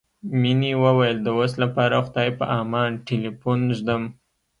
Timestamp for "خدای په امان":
2.05-2.91